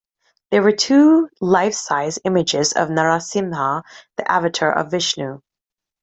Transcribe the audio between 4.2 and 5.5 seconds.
avatar of Vishnu.